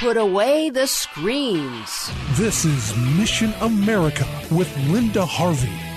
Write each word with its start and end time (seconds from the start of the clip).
Put 0.00 0.16
away 0.16 0.70
the 0.70 0.86
screens. 0.86 2.10
This 2.30 2.64
is 2.64 2.96
Mission 3.18 3.52
America 3.60 4.26
with 4.50 4.74
Linda 4.88 5.26
Harvey. 5.26 5.89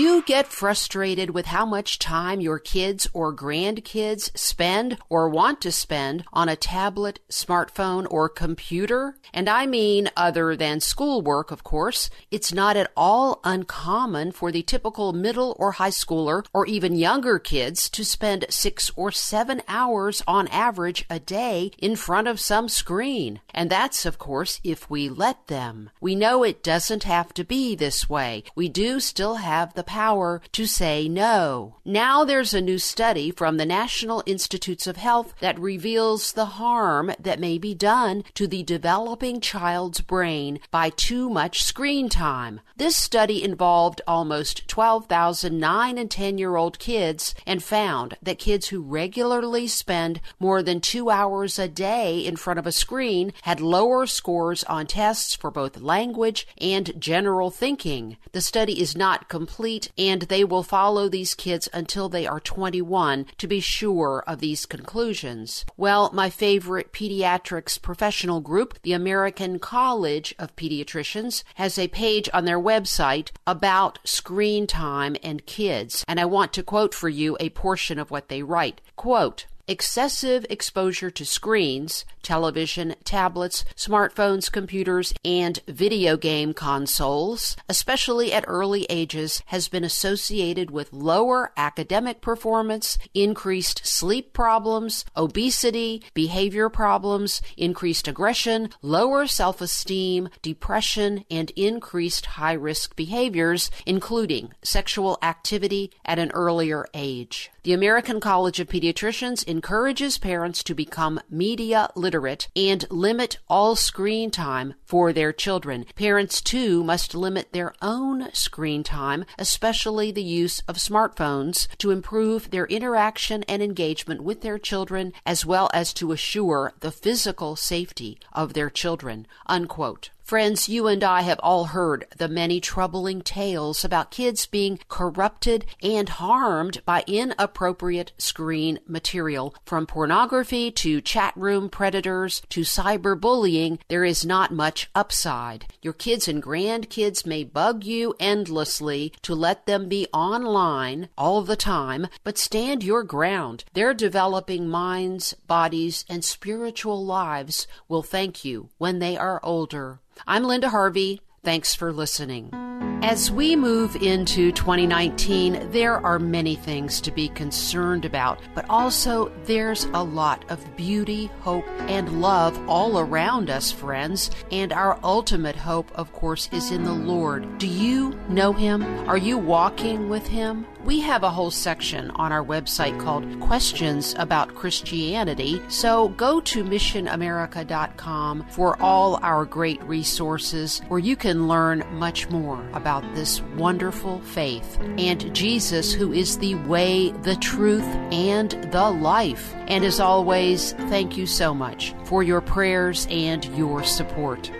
You 0.00 0.22
get 0.22 0.46
frustrated 0.46 1.30
with 1.30 1.46
how 1.46 1.66
much 1.66 1.98
time 1.98 2.40
your 2.40 2.58
kids 2.58 3.06
or 3.12 3.36
grandkids 3.36 4.36
spend 4.36 4.96
or 5.10 5.28
want 5.28 5.60
to 5.60 5.70
spend 5.70 6.24
on 6.32 6.48
a 6.48 6.56
tablet, 6.56 7.20
smartphone, 7.28 8.06
or 8.10 8.28
computer? 8.28 9.16
And 9.34 9.46
I 9.46 9.66
mean 9.66 10.08
other 10.16 10.56
than 10.56 10.80
schoolwork, 10.80 11.50
of 11.50 11.62
course. 11.64 12.08
It's 12.30 12.52
not 12.52 12.78
at 12.78 12.90
all 12.96 13.40
uncommon 13.44 14.32
for 14.32 14.50
the 14.50 14.62
typical 14.62 15.12
middle 15.12 15.54
or 15.58 15.72
high 15.72 15.90
schooler 15.90 16.46
or 16.54 16.66
even 16.66 16.96
younger 16.96 17.38
kids 17.38 17.90
to 17.90 18.02
spend 18.02 18.46
six 18.48 18.90
or 18.96 19.12
seven 19.12 19.60
hours 19.68 20.22
on 20.26 20.48
average 20.48 21.04
a 21.10 21.20
day 21.20 21.72
in 21.76 21.94
front 21.94 22.26
of 22.26 22.40
some 22.40 22.70
screen. 22.70 23.40
And 23.52 23.68
that's, 23.68 24.06
of 24.06 24.18
course, 24.18 24.60
if 24.64 24.88
we 24.88 25.10
let 25.10 25.48
them. 25.48 25.90
We 26.00 26.14
know 26.14 26.42
it 26.42 26.62
doesn't 26.62 27.04
have 27.04 27.34
to 27.34 27.44
be 27.44 27.74
this 27.74 28.08
way. 28.08 28.44
We 28.54 28.70
do 28.70 28.98
still 28.98 29.34
have 29.34 29.74
the 29.74 29.89
power 29.90 30.40
to 30.52 30.66
say 30.66 31.08
no. 31.08 31.74
Now 31.84 32.24
there's 32.24 32.54
a 32.54 32.60
new 32.60 32.78
study 32.78 33.32
from 33.32 33.56
the 33.56 33.66
National 33.66 34.22
Institutes 34.24 34.86
of 34.86 34.96
Health 34.96 35.34
that 35.40 35.58
reveals 35.58 36.32
the 36.32 36.60
harm 36.60 37.10
that 37.18 37.40
may 37.40 37.58
be 37.58 37.74
done 37.74 38.22
to 38.34 38.46
the 38.46 38.62
developing 38.62 39.40
child's 39.40 40.00
brain 40.00 40.60
by 40.70 40.90
too 40.90 41.28
much 41.28 41.64
screen 41.64 42.08
time. 42.08 42.60
This 42.76 42.94
study 42.94 43.42
involved 43.42 44.00
almost 44.06 44.68
12,000 44.68 45.58
9 45.58 45.98
and 45.98 46.10
10 46.10 46.38
year 46.38 46.54
old 46.54 46.78
kids 46.78 47.34
and 47.44 47.60
found 47.60 48.16
that 48.22 48.38
kids 48.38 48.68
who 48.68 48.80
regularly 48.80 49.66
spend 49.66 50.20
more 50.38 50.62
than 50.62 50.80
two 50.80 51.10
hours 51.10 51.58
a 51.58 51.66
day 51.66 52.20
in 52.20 52.36
front 52.36 52.60
of 52.60 52.66
a 52.66 52.72
screen 52.72 53.32
had 53.42 53.60
lower 53.60 54.06
scores 54.06 54.62
on 54.64 54.86
tests 54.86 55.34
for 55.34 55.50
both 55.50 55.80
language 55.80 56.46
and 56.58 56.92
general 57.00 57.50
thinking. 57.50 58.16
The 58.30 58.40
study 58.40 58.80
is 58.80 58.96
not 58.96 59.28
complete 59.28 59.79
complete, 59.80 60.10
and 60.10 60.22
they 60.22 60.44
will 60.44 60.62
follow 60.62 61.08
these 61.08 61.34
kids 61.34 61.68
until 61.72 62.08
they 62.08 62.26
are 62.26 62.40
21 62.40 63.26
to 63.38 63.46
be 63.46 63.60
sure 63.60 64.22
of 64.26 64.40
these 64.40 64.66
conclusions. 64.66 65.64
Well, 65.76 66.10
my 66.12 66.30
favorite 66.30 66.92
pediatrics 66.92 67.80
professional 67.80 68.40
group, 68.40 68.78
the 68.82 68.92
American 68.92 69.58
College 69.58 70.34
of 70.38 70.56
Pediatricians, 70.56 71.44
has 71.56 71.78
a 71.78 71.88
page 71.88 72.28
on 72.32 72.44
their 72.44 72.60
website 72.60 73.30
about 73.46 73.98
screen 74.04 74.66
time 74.66 75.16
and 75.22 75.46
kids, 75.46 76.04
and 76.08 76.20
I 76.20 76.24
want 76.24 76.52
to 76.54 76.62
quote 76.62 76.94
for 76.94 77.08
you 77.08 77.36
a 77.40 77.50
portion 77.50 77.98
of 77.98 78.10
what 78.10 78.28
they 78.28 78.42
write. 78.42 78.80
Quote, 78.96 79.46
excessive 79.70 80.44
exposure 80.50 81.12
to 81.12 81.24
screens, 81.24 82.04
television, 82.24 82.92
tablets, 83.04 83.64
smartphones, 83.76 84.50
computers, 84.50 85.14
and 85.24 85.60
video 85.68 86.16
game 86.16 86.52
consoles, 86.52 87.56
especially 87.68 88.32
at 88.32 88.44
early 88.48 88.84
ages, 88.90 89.42
has 89.46 89.68
been 89.68 89.84
associated 89.84 90.72
with 90.72 90.92
lower 90.92 91.52
academic 91.56 92.20
performance, 92.20 92.98
increased 93.14 93.86
sleep 93.86 94.32
problems, 94.32 95.04
obesity, 95.16 96.02
behavior 96.14 96.68
problems, 96.68 97.40
increased 97.56 98.08
aggression, 98.08 98.70
lower 98.82 99.24
self 99.24 99.60
esteem, 99.60 100.28
depression, 100.42 101.24
and 101.30 101.50
increased 101.50 102.26
high 102.26 102.52
risk 102.52 102.96
behaviors, 102.96 103.70
including 103.86 104.52
sexual 104.62 105.16
activity 105.22 105.92
at 106.04 106.18
an 106.18 106.32
earlier 106.32 106.86
age. 106.92 107.52
The 107.62 107.74
American 107.74 108.20
College 108.20 108.58
of 108.58 108.68
Pediatricians 108.68 109.44
encourages 109.60 110.16
parents 110.16 110.64
to 110.64 110.74
become 110.74 111.20
media 111.28 111.90
literate 111.94 112.48
and 112.56 112.86
limit 112.90 113.36
all 113.46 113.76
screen 113.76 114.30
time 114.30 114.72
for 114.86 115.12
their 115.12 115.34
children. 115.34 115.84
Parents, 115.94 116.40
too, 116.40 116.82
must 116.82 117.14
limit 117.14 117.52
their 117.52 117.74
own 117.82 118.32
screen 118.32 118.82
time, 118.82 119.22
especially 119.38 120.10
the 120.10 120.22
use 120.22 120.62
of 120.66 120.76
smartphones, 120.76 121.68
to 121.76 121.90
improve 121.90 122.50
their 122.50 122.64
interaction 122.68 123.42
and 123.42 123.62
engagement 123.62 124.22
with 124.22 124.40
their 124.40 124.58
children, 124.58 125.12
as 125.26 125.44
well 125.44 125.68
as 125.74 125.92
to 125.92 126.10
assure 126.10 126.72
the 126.80 126.90
physical 126.90 127.54
safety 127.54 128.18
of 128.32 128.54
their 128.54 128.70
children. 128.70 129.26
Unquote. 129.46 130.08
Friends, 130.30 130.68
you 130.68 130.86
and 130.86 131.02
I 131.02 131.22
have 131.22 131.40
all 131.42 131.64
heard 131.64 132.06
the 132.16 132.28
many 132.28 132.60
troubling 132.60 133.20
tales 133.20 133.84
about 133.84 134.12
kids 134.12 134.46
being 134.46 134.78
corrupted 134.88 135.66
and 135.82 136.08
harmed 136.08 136.84
by 136.84 137.02
inappropriate 137.08 138.12
screen 138.16 138.78
material. 138.86 139.56
From 139.64 139.88
pornography 139.88 140.70
to 140.70 141.00
chat 141.00 141.32
room 141.34 141.68
predators 141.68 142.42
to 142.50 142.60
cyberbullying, 142.60 143.80
there 143.88 144.04
is 144.04 144.24
not 144.24 144.52
much 144.52 144.88
upside. 144.94 145.66
Your 145.82 145.94
kids 145.94 146.28
and 146.28 146.40
grandkids 146.40 147.26
may 147.26 147.42
bug 147.42 147.82
you 147.82 148.14
endlessly 148.20 149.12
to 149.22 149.34
let 149.34 149.66
them 149.66 149.88
be 149.88 150.06
online 150.14 151.08
all 151.18 151.42
the 151.42 151.56
time, 151.56 152.06
but 152.22 152.38
stand 152.38 152.84
your 152.84 153.02
ground. 153.02 153.64
Their 153.72 153.92
developing 153.94 154.68
minds, 154.68 155.34
bodies, 155.48 156.04
and 156.08 156.24
spiritual 156.24 157.04
lives 157.04 157.66
will 157.88 158.04
thank 158.04 158.44
you 158.44 158.68
when 158.78 159.00
they 159.00 159.16
are 159.16 159.40
older. 159.42 159.98
I'm 160.26 160.44
Linda 160.44 160.68
Harvey. 160.68 161.20
Thanks 161.42 161.74
for 161.74 161.92
listening. 161.92 162.69
As 163.02 163.30
we 163.30 163.56
move 163.56 163.96
into 163.96 164.52
2019, 164.52 165.70
there 165.70 166.04
are 166.04 166.18
many 166.18 166.54
things 166.54 167.00
to 167.00 167.10
be 167.10 167.30
concerned 167.30 168.04
about, 168.04 168.38
but 168.54 168.66
also 168.68 169.32
there's 169.46 169.84
a 169.94 170.04
lot 170.04 170.44
of 170.50 170.76
beauty, 170.76 171.30
hope, 171.40 171.64
and 171.88 172.20
love 172.20 172.62
all 172.68 172.98
around 172.98 173.48
us, 173.48 173.72
friends. 173.72 174.30
And 174.52 174.70
our 174.70 175.00
ultimate 175.02 175.56
hope, 175.56 175.90
of 175.94 176.12
course, 176.12 176.50
is 176.52 176.72
in 176.72 176.84
the 176.84 176.92
Lord. 176.92 177.56
Do 177.56 177.66
you 177.66 178.18
know 178.28 178.52
Him? 178.52 178.82
Are 179.08 179.16
you 179.16 179.38
walking 179.38 180.10
with 180.10 180.26
Him? 180.26 180.66
We 180.84 181.00
have 181.00 181.22
a 181.22 181.30
whole 181.30 181.50
section 181.50 182.10
on 182.12 182.32
our 182.32 182.42
website 182.42 182.98
called 182.98 183.38
Questions 183.40 184.14
About 184.18 184.54
Christianity, 184.54 185.60
so 185.68 186.08
go 186.08 186.40
to 186.40 186.64
missionamerica.com 186.64 188.46
for 188.48 188.80
all 188.80 189.20
our 189.22 189.44
great 189.44 189.82
resources 189.82 190.80
where 190.88 190.98
you 190.98 191.16
can 191.16 191.48
learn 191.48 191.84
much 191.92 192.30
more 192.30 192.64
about 192.90 193.14
this 193.14 193.40
wonderful 193.56 194.18
faith 194.20 194.78
and 194.98 195.32
Jesus, 195.32 195.92
who 195.92 196.12
is 196.12 196.38
the 196.38 196.56
way, 196.56 197.12
the 197.22 197.36
truth, 197.36 197.84
and 198.10 198.50
the 198.72 198.90
life. 198.90 199.54
And 199.68 199.84
as 199.84 200.00
always, 200.00 200.72
thank 200.72 201.16
you 201.16 201.24
so 201.24 201.54
much 201.54 201.94
for 202.04 202.24
your 202.24 202.40
prayers 202.40 203.06
and 203.08 203.44
your 203.56 203.84
support. 203.84 204.50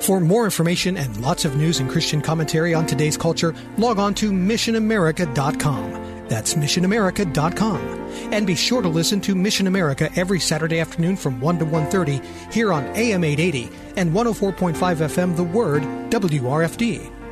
For 0.00 0.20
more 0.20 0.44
information 0.44 0.96
and 0.96 1.16
lots 1.20 1.44
of 1.44 1.56
news 1.56 1.78
and 1.78 1.88
Christian 1.88 2.20
commentary 2.20 2.74
on 2.74 2.86
today's 2.86 3.16
culture, 3.16 3.54
log 3.78 4.00
on 4.00 4.14
to 4.14 4.32
missionamerica.com. 4.32 6.26
That's 6.28 6.54
missionamerica.com. 6.54 7.76
And 8.32 8.48
be 8.48 8.56
sure 8.56 8.82
to 8.82 8.88
listen 8.88 9.20
to 9.20 9.36
Mission 9.36 9.68
America 9.68 10.10
every 10.16 10.40
Saturday 10.40 10.80
afternoon 10.80 11.16
from 11.16 11.40
1 11.40 11.60
to 11.60 11.64
1.30 11.64 12.52
here 12.52 12.72
on 12.72 12.84
AM 12.96 13.22
880 13.22 13.70
and 13.96 14.12
104.5 14.12 14.74
FM 14.74 15.36
The 15.36 15.44
Word, 15.44 15.82
WRFD. 16.10 17.15